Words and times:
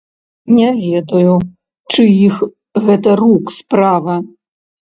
Не 0.59 0.69
ведаю 0.77 1.35
чыіх 1.93 2.35
гэта 2.89 3.09
рук 3.25 3.55
справа. 3.59 4.19